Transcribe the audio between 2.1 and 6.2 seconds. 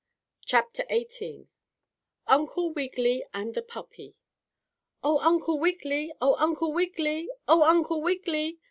UNCLE WIGGILY AND THE PUPPY "Oh, Uncle Wiggily!